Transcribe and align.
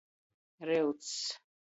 Ryucs. 0.67 1.13